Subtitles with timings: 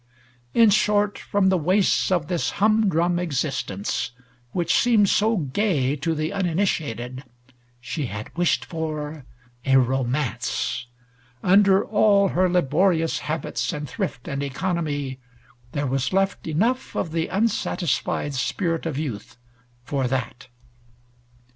[0.55, 4.13] In short, from the wastes of this hum drum existence
[4.51, 7.23] which seems so gay to the uninitiated,
[7.79, 9.25] she had wished for
[9.63, 10.87] a romance.
[11.43, 15.19] Under all her laborious habits and thrift and economy
[15.71, 19.37] there was left enough of the unsatisfied spirit of youth
[19.83, 20.47] for that.